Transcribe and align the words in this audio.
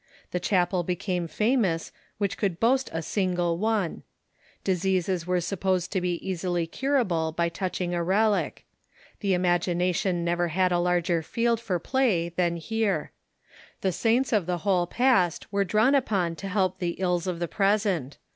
The 0.31 0.39
chapel 0.39 0.81
became 0.81 1.27
famous 1.27 1.91
which 2.17 2.35
could 2.35 2.59
boast 2.59 2.89
a 2.91 3.03
single 3.03 3.59
one. 3.59 4.01
Diseases 4.63 5.27
were 5.27 5.39
supposed 5.39 5.91
to 5.91 6.01
be 6.01 6.15
easily 6.27 6.65
curable 6.65 7.31
by 7.31 7.49
touching 7.49 7.93
a 7.93 8.01
relic. 8.03 8.65
The 9.19 9.35
imagination 9.35 10.25
never 10.25 10.47
had 10.47 10.71
a 10.71 10.79
larger 10.79 11.21
field 11.21 11.59
for 11.59 11.77
play 11.77 12.29
than 12.29 12.55
here. 12.55 13.11
The 13.81 13.91
saints 13.91 14.33
of 14.33 14.47
the 14.47 14.57
whole 14.65 14.87
past 14.87 15.45
were 15.53 15.63
drawn 15.63 15.93
upon 15.93 16.35
to 16.37 16.47
help 16.47 16.79
the 16.79 16.95
ills 16.97 17.27
of 17.27 17.37
the 17.37 17.47
present. 17.47 18.17